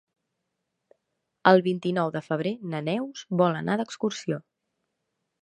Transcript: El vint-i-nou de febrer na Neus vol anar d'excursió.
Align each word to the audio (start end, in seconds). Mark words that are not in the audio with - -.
El 1.51 1.61
vint-i-nou 1.67 2.09
de 2.15 2.23
febrer 2.29 2.55
na 2.73 2.81
Neus 2.89 3.23
vol 3.43 3.61
anar 3.61 3.79
d'excursió. 3.83 4.43